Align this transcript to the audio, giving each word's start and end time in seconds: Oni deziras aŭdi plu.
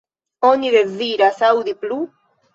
Oni 0.51 0.71
deziras 0.75 1.39
aŭdi 1.51 1.77
plu. 1.85 2.01